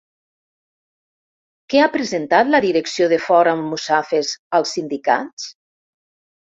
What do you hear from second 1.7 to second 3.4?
Què ha presentat la direcció de